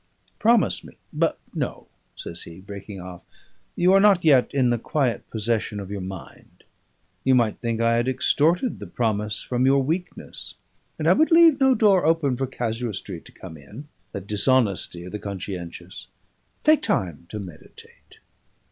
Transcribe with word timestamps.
Promise 0.39 0.83
me 0.83 0.97
but 1.13 1.37
no," 1.53 1.85
says 2.15 2.41
he, 2.41 2.59
breaking 2.59 2.99
off, 2.99 3.21
"you 3.75 3.93
are 3.93 3.99
not 3.99 4.25
yet 4.25 4.51
in 4.51 4.71
the 4.71 4.79
quiet 4.79 5.29
possession 5.29 5.79
of 5.79 5.91
your 5.91 6.01
mind; 6.01 6.63
you 7.23 7.35
might 7.35 7.59
think 7.59 7.79
I 7.79 7.97
had 7.97 8.07
extorted 8.07 8.79
the 8.79 8.87
promise 8.87 9.43
from 9.43 9.63
your 9.67 9.83
weakness; 9.83 10.55
and 10.97 11.07
I 11.07 11.13
would 11.13 11.29
leave 11.29 11.59
no 11.59 11.75
door 11.75 12.03
open 12.03 12.35
for 12.35 12.47
casuistry 12.47 13.21
to 13.21 13.31
come 13.31 13.57
in 13.57 13.89
that 14.11 14.25
dishonesty 14.25 15.03
of 15.03 15.11
the 15.11 15.19
conscientious. 15.19 16.07
Take 16.63 16.81
time 16.81 17.27
to 17.29 17.37
meditate." 17.37 18.17